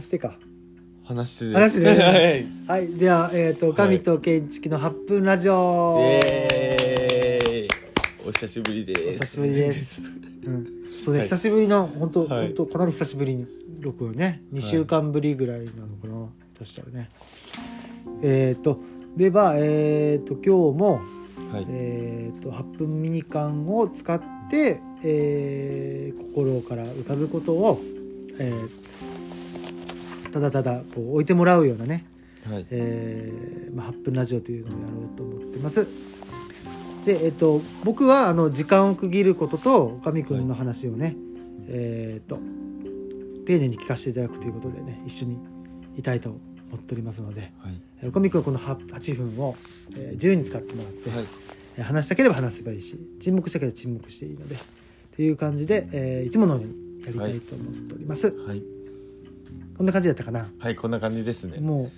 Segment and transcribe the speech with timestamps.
[0.00, 0.38] 話してか。
[1.04, 2.46] 話して話してね。
[2.66, 7.68] はいはいではえっ、と神と建築の8分ラジオ、イエーイ。
[8.26, 9.00] お久しぶりです。
[9.08, 10.00] お久しぶりです。
[10.46, 10.66] うん、
[11.04, 11.28] そうね、はい。
[11.28, 12.46] 久しぶりの本当、はい。
[12.46, 13.46] 本当かなり久しぶりに
[13.80, 15.70] 録音ね2週間ぶりぐらいなの
[16.00, 16.28] かな、
[16.58, 17.10] そしたらね。
[18.22, 18.80] えっ、と
[19.18, 21.02] ではえっ、と今日も
[21.52, 21.66] はい。
[21.68, 27.80] えー、と8分ミニ缶を使って、えー心から浮かぶことを、
[28.38, 28.79] えー
[30.32, 32.06] ただただこう置いてもらうようなね、
[32.48, 32.66] はい。
[32.70, 35.86] えーまあ、8分ラジオというのをやろうと思ってます。
[37.04, 41.16] で、えっと僕はあの時間を区切ることと神くんの話をね、
[41.68, 42.38] えー、と
[43.46, 45.38] 丁寧に聞かせていただくということでね一緒に
[45.96, 46.38] いたいと思
[46.76, 47.80] っておりますのではい。
[48.02, 49.56] えー神くんはこの 8, 8分を、
[49.92, 51.18] えー自由に使ってもらって、はい。
[51.76, 54.58] えー話したければ話せばいいし沈黙したければ沈黙していいのでっ
[55.16, 58.79] ていう感じで、えーいつものようにやりたいと思っております、はい
[59.76, 60.46] こんな感じだったかな。
[60.58, 61.58] はいこんな感じですね。
[61.60, 61.90] も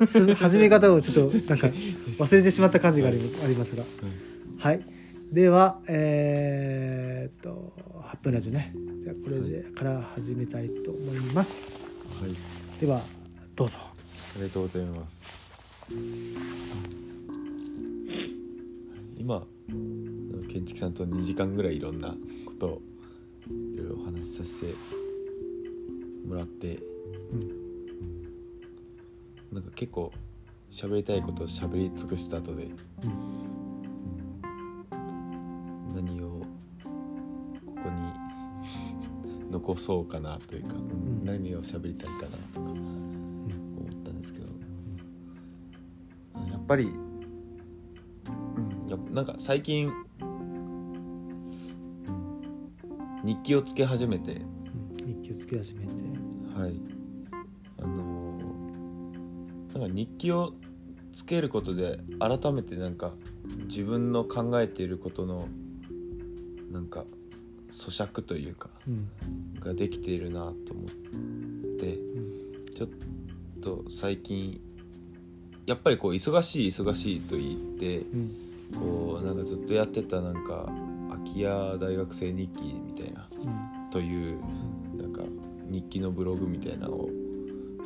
[0.00, 1.68] うす 始め方をちょっとなんか
[2.18, 3.84] 忘れてしまった感じがありありますが。
[4.58, 4.82] はい。
[5.32, 8.72] ではえーっと8分ラジオね。
[9.02, 11.80] じゃあこれでから始めたいと思います。
[12.20, 12.34] はい。
[12.80, 13.02] では
[13.54, 13.78] どうぞ。
[13.80, 13.92] あ
[14.36, 15.20] りがとうございます。
[19.18, 19.42] 今
[20.48, 22.14] 建築さんと2時間ぐらいいろんな
[22.44, 22.82] ことを
[23.48, 24.74] いろいろお話しさせて
[26.26, 26.78] もらって
[27.32, 27.66] うん。
[29.52, 30.12] なんか結構
[30.70, 32.66] 喋りたいことを喋り尽くした後でう
[33.08, 33.56] ん
[35.94, 36.46] 何をこ
[37.82, 38.12] こに
[39.50, 41.24] 残そうかなというか、ん。
[41.24, 44.46] 何を喋りたいかなとか思ったんですけど、
[46.50, 46.88] やっぱり、う
[48.94, 49.90] ん、なんか最近
[53.24, 55.22] 日記をつけ始めてうん。
[55.22, 55.92] 日記をつけ始めて
[56.58, 56.80] はい。
[57.78, 60.54] あのーなんか日記を
[61.12, 63.12] つけることで改めてなんか
[63.66, 65.48] 自分の考えていることの
[66.72, 67.04] なんか
[67.70, 69.08] 咀嚼というかうん。
[69.60, 70.86] ができているなと思っ
[71.78, 72.74] てうん。
[72.74, 72.88] ちょっ
[73.60, 74.60] と最近
[75.66, 78.34] やっぱりこう忙しい忙しいと言ってうん。
[78.74, 80.70] こうなんかずっとやってたなんか
[81.10, 83.90] 空き家大学生日記みたいなうん。
[83.90, 84.40] という
[85.70, 87.10] 日記のブログみたいなのを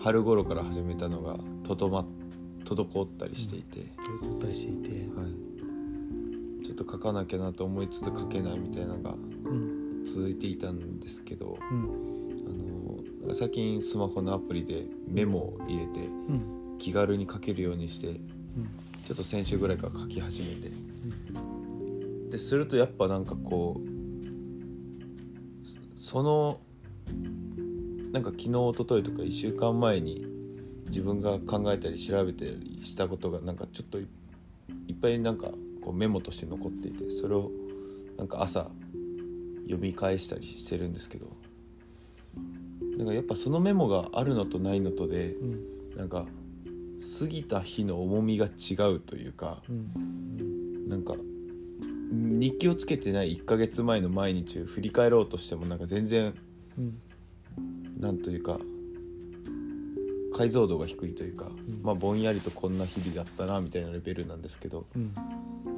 [0.02, 2.06] 春頃から始めたのがとどま
[2.64, 3.86] 滞ったりしていて、
[4.22, 4.90] 撮ったりしていて。
[4.90, 5.26] は
[6.62, 9.14] い、ちょっと書かなきゃなと思いつつ書けないみたいなのが
[9.44, 10.04] うん。
[10.04, 13.20] 続いていたんですけどうん。
[13.24, 16.78] あの最近スマホのアプリでメモを入れてうん。
[16.78, 18.18] 気軽に書けるようにしてうん。
[19.04, 20.70] ちょっと先週ぐらいから書き始めて。
[22.30, 23.90] でするとやっぱなんかこう
[25.96, 26.60] その
[28.12, 30.26] なんか昨日一昨日とか1週間前に
[30.88, 34.06] 自分が考えたり調べたりしたことがなんかちょっとい
[34.88, 35.48] いっぱいなんか
[35.80, 37.50] こうメモとして残っていてそれを
[38.18, 38.68] なんか朝
[39.62, 41.28] 読み返したりしてるんですけど
[42.98, 46.26] なんかやっぱそのメモがあるのとないのとでうんなんか
[47.20, 51.14] 過ぎた日の重みが違うというかうんなんか
[52.12, 56.34] 日記をつけてない1ヶ月前の毎日を振り返ろうとしてもなんか全然
[56.76, 57.00] うん
[58.00, 58.58] なんというか
[60.32, 61.80] 解像度が低いというか、ん。
[61.82, 65.12] まあぼんやりとこんな日々だったなみたいなレベルなんですけどうん。
[65.14, 65.24] なん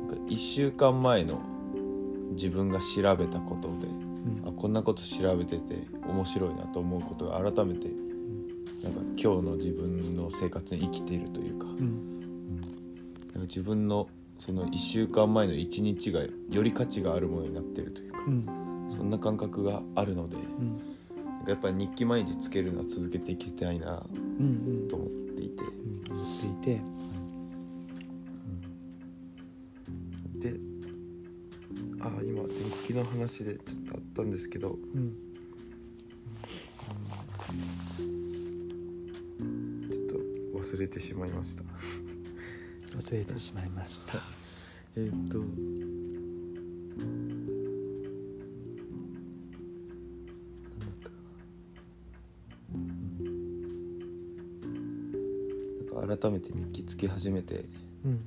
[0.09, 1.41] か1週間前の
[2.32, 4.43] 自分が調べたことでうん。
[4.47, 7.88] あこんなこと調べてて面白いなと思うことが改めて
[8.84, 12.61] なんか今日の自分の生活に生きているというかうん。
[12.61, 18.47] なんか自分のその1週間前の1日がより価値があるものになっているというかうん。
[18.88, 20.91] そんな感覚があるのでうん
[21.47, 25.62] やっぱり日記毎日つけるのは続けていきたいなうんと思っていて。
[25.64, 26.80] うん思っていて。
[30.50, 30.58] で
[32.00, 34.70] あ今日記の話でちょっとあったんですけど。
[34.72, 35.14] うん。
[39.90, 41.64] ちょっと忘れてしまいました。
[42.96, 44.22] 忘れてしまいました。
[44.96, 45.92] えーっと
[56.17, 57.64] 改めて日記つけ始めて
[58.05, 58.26] うん。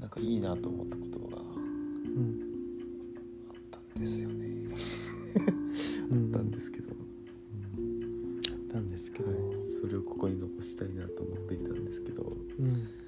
[0.00, 2.54] なんかいいなと思ったことがあうん
[3.58, 4.46] ったんですよね。
[6.10, 6.24] うん。
[6.26, 6.94] あったんですけど、あ
[8.54, 9.30] ったんですけど。
[9.30, 9.36] はい、
[9.80, 12.36] それをここに残したいなと思っていたんですけど。
[12.58, 13.03] うん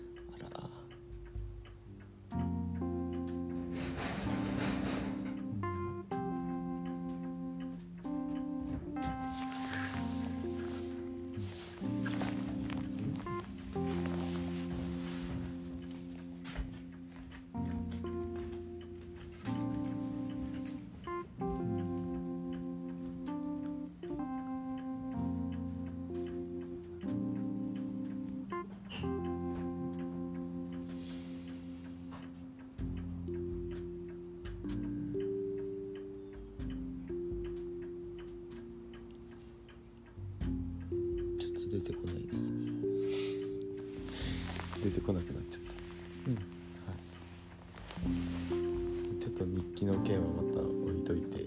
[41.87, 42.53] てこないです。
[44.83, 45.73] 出てこなくなっちゃった。
[46.29, 46.41] うん、は
[49.19, 51.43] い、ちょっと日記の件はまた置いといて、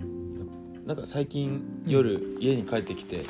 [0.00, 3.24] うん、なんか最近夜、家に帰ってきて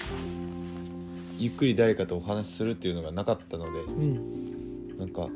[1.38, 5.28] ゆっくり誰かとお話しするっていうのがなかったので、うん、なんか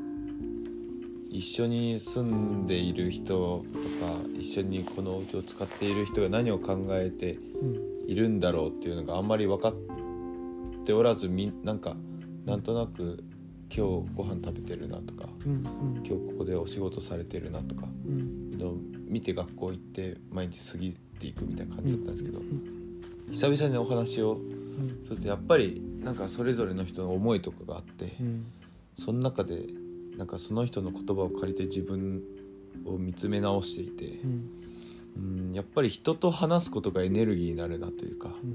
[1.31, 3.65] 一緒に住んでいる人と
[4.05, 7.91] か一緒にこのお家を使っている人が何を考えてうん。
[8.11, 9.75] いるんだろうっていうのがあんまり分かっ
[10.85, 11.95] ておらずみなんか
[12.45, 13.23] なんとなく
[13.73, 18.59] 今日ご飯食べてるなとかうん今日ここでお仕事されてるなとかうん。
[18.59, 22.43] のを見て学校行って毎日過ぎていくみたいな感じだったんですけどん。
[23.31, 25.05] 久々にお話をうん。
[25.07, 28.47] そしてやっぱりなんかそれぞれの人の思いとかがあってうん。
[28.99, 29.67] その中で
[30.17, 32.23] なんかその人の言葉を借りて自分
[32.85, 34.51] を見つめ直していてうん。
[35.17, 35.21] う
[35.51, 38.35] んやっぱり人と話すことがエネルギーになるなというか。
[38.43, 38.53] うん。
[38.53, 38.55] う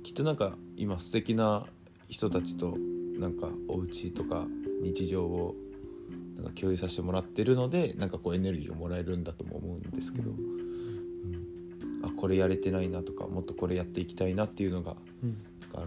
[0.00, 0.02] ん。
[0.02, 1.66] きっとなんか今素敵な
[2.08, 2.76] 人たちと
[3.18, 4.46] なんかお家とか
[4.82, 5.54] 日常を
[6.36, 12.04] なんか共有させてもらってるのでなんかこうエネルギーをもらえるんだとも思うんですけど、うん。
[12.04, 15.38] あこれやれてないなとかもっとこれやっていきたいなっていうのがうん。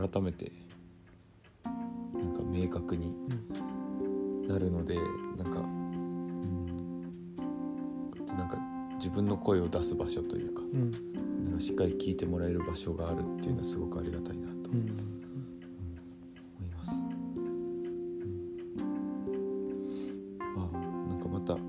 [0.10, 0.52] 改めて
[2.60, 3.14] 明確に
[4.48, 5.02] なるのでな
[5.50, 7.38] んか、うん、
[8.38, 8.58] なんか
[8.98, 10.92] 自分の声を出す場所というかうん。
[11.46, 14.98] なんかしっかり聞いてもらえる場所があるっていうのはすごくありがたいなと思いうん
[16.76, 16.92] ます。
[16.92, 17.00] うん。
[20.58, 20.78] ああ
[21.10, 21.60] なんかまたち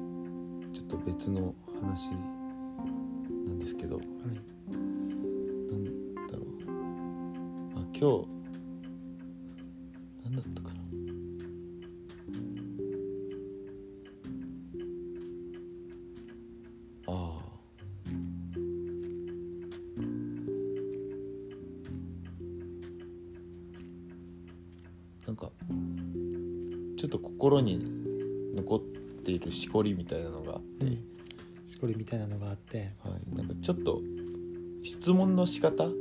[0.80, 2.10] ょっと別の話
[3.46, 4.06] なんですけどはい。
[5.70, 5.84] なん
[6.26, 6.46] だろう。
[7.76, 8.39] あ今日
[27.00, 27.80] ちょっと心に
[28.54, 28.80] 残っ
[29.24, 30.92] ているしこりみたいなのがあって、うん。
[31.66, 32.92] しこりみたいなのがあって。
[33.02, 34.02] はい、なんかちょっと
[34.82, 35.94] 質問の仕方うん。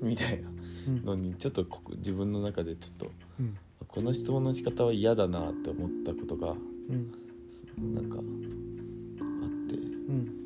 [0.00, 0.48] みたいな
[0.86, 1.66] うんのにちょっと
[1.96, 3.10] 自分の中でちょっと
[3.40, 3.56] うん。
[3.88, 6.92] この質問の仕方は嫌だなって思ったことがう
[7.82, 7.92] ん。
[7.92, 8.22] なんかあっ
[9.68, 9.74] て。
[9.74, 10.45] うん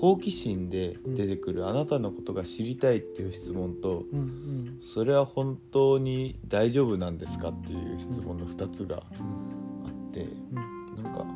[0.00, 4.78] 好奇心で出てくるあなたのことが知りたいっていう質問とうんうん。
[4.82, 11.02] それは本当に大丈夫なんですかっていう質問の2つがあってうん。
[11.02, 11.26] なんか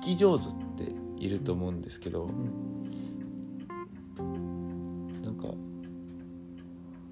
[0.00, 2.28] 聞き上手っていると思うんですけど
[4.18, 5.08] うん。
[5.20, 5.48] なんか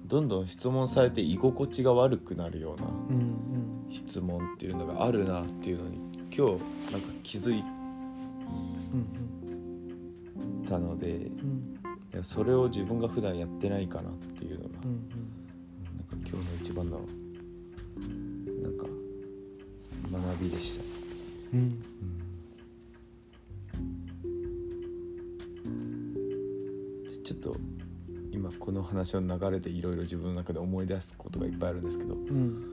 [0.05, 5.97] どんどん質問されて居心地が悪くなるようなうん質問っていうのがあるなっていうのに
[6.33, 7.68] 今日なんか気づいうん
[10.67, 11.79] たのでうん。
[12.11, 15.09] いやそれを自分が普段やってないかなっていうのが、うん
[16.09, 17.01] なんか今日の一番の
[18.61, 18.85] なんか
[20.11, 20.83] 学びでした、
[21.53, 21.79] うん。
[27.03, 27.55] でちょっと
[28.31, 32.15] 今この話の流れでいろいろ自分の中で思い出すことがいっぱいあるんですけど。
[32.15, 32.63] うん。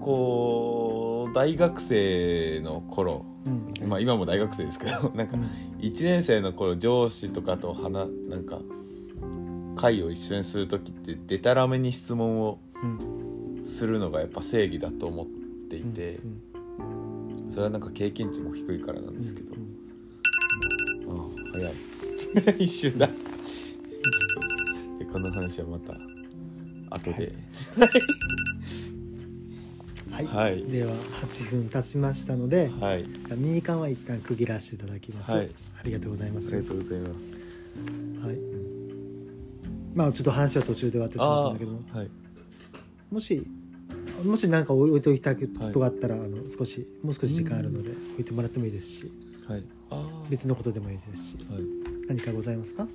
[0.00, 0.87] こう
[1.34, 3.50] 大学生の頃、う
[3.84, 3.88] ん。
[3.88, 5.36] まあ今も大学生ですけど なんか
[5.80, 8.60] 1年生の頃上司とかと話なんか
[9.76, 13.18] 会を一緒にする時ってでたらめに質問をうん。
[13.64, 15.26] するのがやっぱ正義だと思っ
[15.70, 16.20] ていて、
[17.48, 19.54] それはなんか経験値も低いからなんですけど、
[21.08, 21.74] ああ早い。
[22.64, 23.06] 一瞬だ。
[23.08, 23.18] ちょっ
[24.98, 25.94] とでこの話はまた
[26.90, 27.32] 後で。
[27.76, 27.90] はい、
[30.26, 30.62] はい。
[30.64, 33.04] では8分経ちましたので、はい、
[33.36, 35.50] ミニカンは一旦区切らせていただきます、はい。
[35.78, 36.48] ありがとうございます。
[36.48, 37.28] ありがとうございます。
[38.26, 38.38] はい。
[39.94, 41.72] まあちょっと話は途中で終わってしまったんだけど。
[41.72, 42.10] もはい。
[43.10, 43.46] もし
[44.24, 49.12] もし何か置いておきたいことがあったら、あの少しもう少し時間あるので置いてもらってもいいですし。
[49.46, 49.64] はい。
[50.28, 51.36] 別のことでもいいですし。
[51.50, 51.62] はい。
[52.08, 52.82] 何かございますか？
[52.82, 52.86] う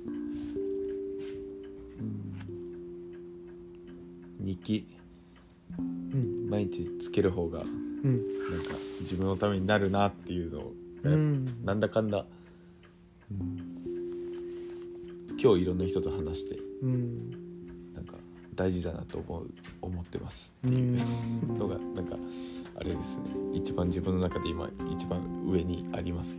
[4.42, 4.46] ん。
[4.46, 4.86] 日記。
[4.98, 5.03] うん
[6.54, 8.12] 毎日つける方がうん。
[8.50, 11.44] なんか自分のためになるなっていうのを、うん。
[11.64, 12.26] なんだかんだ、
[15.42, 17.30] 今日いろんな人と話してうん。
[17.94, 18.14] なんか
[18.54, 19.50] 大事だなと思う
[19.82, 21.58] 思ってますうっていうん。
[21.58, 22.16] のがなんか
[22.76, 23.24] あれですね。
[23.54, 26.38] 一番自分の中で今一番上にあります。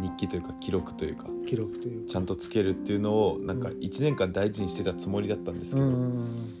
[0.00, 6.59] 日記というか記録というか記録というちゃんとつけるっていうのをなんかうん1年間大事にしてたつもりだったんですけど、うん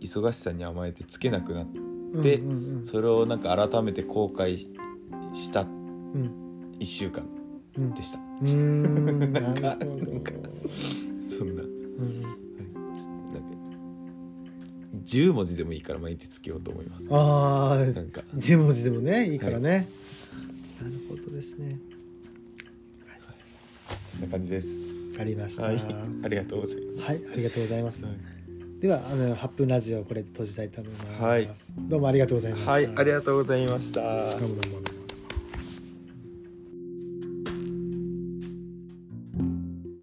[0.00, 2.86] 忙しさに甘えてつけなくなってうんでうん。
[2.86, 4.66] それをなんか改めて後悔
[5.32, 6.74] したうん。
[6.78, 7.24] 1週間
[7.76, 7.94] うん。
[7.94, 9.32] でした、うーん。
[9.32, 9.40] な
[9.74, 10.06] るほど、
[11.22, 11.62] そんな。
[11.62, 12.38] うん、なんか
[15.04, 17.06] 10文字でもいいから毎日つけようと思います。
[17.10, 18.22] ああなんか。
[18.36, 19.88] 10文字でもねいいからね、
[20.80, 21.78] なるほどですね。
[24.06, 24.94] そんな感じです。
[25.18, 25.64] ありました。
[25.64, 25.76] はい。
[25.76, 27.10] はい、ありがとうございます。
[27.10, 28.37] ありがとうございます、はい
[28.80, 31.50] ではあの8分ラジオこれで閉じたいと思います、はい。
[31.76, 32.70] どうもありがとうございました。
[32.70, 34.00] はい、ありがとうございました。
[34.00, 34.87] どうもどうも